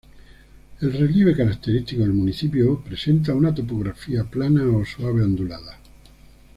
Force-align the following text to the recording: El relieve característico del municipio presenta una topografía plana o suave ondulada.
El 0.79 0.93
relieve 0.93 1.35
característico 1.37 2.01
del 2.01 2.11
municipio 2.13 2.81
presenta 2.83 3.35
una 3.35 3.53
topografía 3.53 4.23
plana 4.23 4.65
o 4.65 4.83
suave 4.83 5.21
ondulada. 5.21 5.77